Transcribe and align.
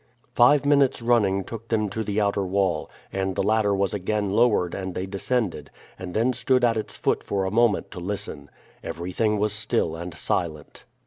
Five 0.33 0.65
minutes' 0.65 1.03
running 1.03 1.43
took 1.43 1.67
them 1.67 1.87
to 1.89 2.03
the 2.03 2.19
outer 2.19 2.43
wall, 2.43 2.89
and 3.13 3.35
the 3.35 3.43
ladder 3.43 3.75
was 3.75 3.93
again 3.93 4.31
lowered 4.31 4.73
and 4.73 4.95
they 4.95 5.05
descended, 5.05 5.69
and 5.99 6.15
then 6.15 6.33
stood 6.33 6.63
at 6.65 6.75
its 6.75 6.95
foot 6.95 7.21
for 7.21 7.45
a 7.45 7.51
moment 7.51 7.91
to 7.91 7.99
listen. 7.99 8.49
Everything 8.83 9.37
was 9.37 9.53
still 9.53 9.95
and 9.95 10.15
silent. 10.17 10.85